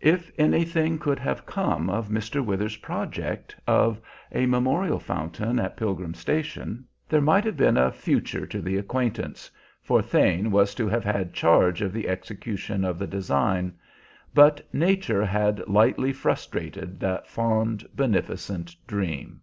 [0.00, 2.40] If anything could have come of Mr.
[2.40, 4.00] Withers's project of
[4.30, 9.50] a memorial fountain at Pilgrim Station, there might have been a future to the acquaintance,
[9.82, 13.76] for Thane was to have had charge of the execution of the design;
[14.32, 19.40] but nature had lightly frustrated that fond, beneficent dream.